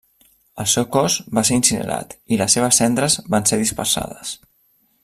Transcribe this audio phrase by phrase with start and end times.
[0.61, 4.35] El seu cos va ser incinerat i les seves cendres van ser dispersades.